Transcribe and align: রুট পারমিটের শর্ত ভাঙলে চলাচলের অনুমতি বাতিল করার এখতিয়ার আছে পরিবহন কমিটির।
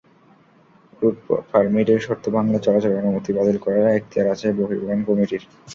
রুট 1.01 1.15
পারমিটের 1.51 1.99
শর্ত 1.99 2.25
ভাঙলে 2.35 2.59
চলাচলের 2.65 3.01
অনুমতি 3.01 3.31
বাতিল 3.37 3.57
করার 3.63 3.85
এখতিয়ার 3.91 4.27
আছে 4.33 4.47
পরিবহন 4.59 4.99
কমিটির। 5.07 5.43